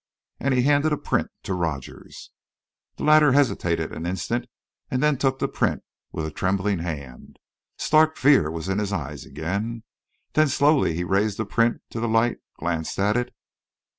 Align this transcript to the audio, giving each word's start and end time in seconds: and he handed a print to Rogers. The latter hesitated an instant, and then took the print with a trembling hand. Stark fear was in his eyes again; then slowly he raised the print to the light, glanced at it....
and 0.39 0.55
he 0.55 0.63
handed 0.63 0.91
a 0.91 0.97
print 0.97 1.29
to 1.43 1.53
Rogers. 1.53 2.31
The 2.95 3.03
latter 3.03 3.33
hesitated 3.33 3.91
an 3.93 4.07
instant, 4.07 4.47
and 4.89 5.03
then 5.03 5.15
took 5.15 5.37
the 5.37 5.47
print 5.47 5.83
with 6.11 6.25
a 6.25 6.31
trembling 6.31 6.79
hand. 6.79 7.37
Stark 7.77 8.17
fear 8.17 8.49
was 8.49 8.67
in 8.67 8.79
his 8.79 8.91
eyes 8.91 9.27
again; 9.27 9.83
then 10.33 10.47
slowly 10.47 10.95
he 10.95 11.03
raised 11.03 11.37
the 11.37 11.45
print 11.45 11.83
to 11.91 11.99
the 11.99 12.09
light, 12.09 12.39
glanced 12.57 12.97
at 12.97 13.15
it.... 13.15 13.31